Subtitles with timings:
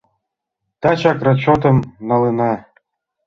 [0.81, 1.77] Тачак расчётым
[2.09, 2.51] налына.